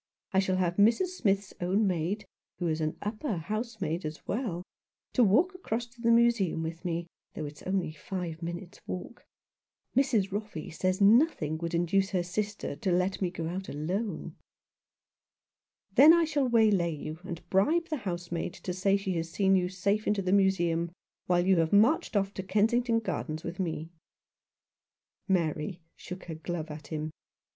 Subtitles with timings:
[0.33, 1.09] I shall have Mrs.
[1.09, 2.25] Smith's own maid—
[2.57, 4.63] who is upper housemaid as well—
[5.13, 9.25] to walk across to the Museum with me, though it's only five minutes' walk.
[9.95, 10.31] Mrs.
[10.31, 14.35] Roffey says nothing would induce her sister to let me go out alone.""
[15.97, 19.55] Then I shall waylay you, and bribe the house" maid to say she has seen
[19.55, 20.89] you safe into the Museum,
[21.27, 23.91] while you have marched off to Kensington Gardens with me."
[25.27, 27.11] Mary shook her glove at him.